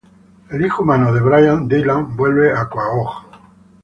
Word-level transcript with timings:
El 0.49 0.65
hijo 0.65 0.81
humano 0.81 1.13
de 1.13 1.21
Brian, 1.21 1.67
Dylan, 1.67 2.15
vuelve 2.17 2.51
a 2.51 2.65
Quahog. 2.67 3.27